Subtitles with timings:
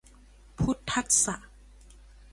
[0.57, 1.37] พุทธัสสะ